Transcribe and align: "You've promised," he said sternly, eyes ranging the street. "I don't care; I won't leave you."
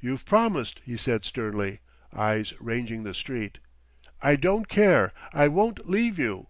"You've 0.00 0.24
promised," 0.24 0.80
he 0.86 0.96
said 0.96 1.22
sternly, 1.26 1.80
eyes 2.14 2.54
ranging 2.62 3.02
the 3.02 3.12
street. 3.12 3.58
"I 4.22 4.34
don't 4.36 4.68
care; 4.68 5.12
I 5.34 5.48
won't 5.48 5.86
leave 5.86 6.18
you." 6.18 6.46